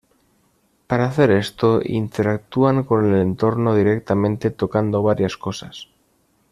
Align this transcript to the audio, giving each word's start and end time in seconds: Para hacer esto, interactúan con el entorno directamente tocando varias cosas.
Para 0.87 1.05
hacer 1.05 1.29
esto, 1.29 1.79
interactúan 1.83 2.85
con 2.85 3.05
el 3.13 3.21
entorno 3.21 3.75
directamente 3.75 4.49
tocando 4.49 5.03
varias 5.03 5.37
cosas. 5.37 5.89